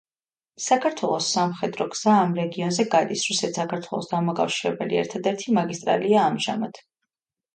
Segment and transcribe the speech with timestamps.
[0.67, 6.81] საქართველოს სამხედრო გზა ამ რეგიონზე გადის, რუსეთ-საქართველოს დამაკავშირებელი ერთადერთი მაგისტრალია ამჟამად.